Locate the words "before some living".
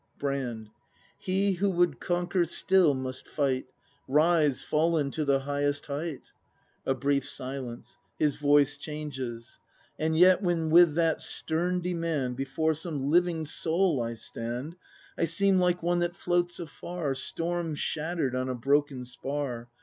12.35-13.45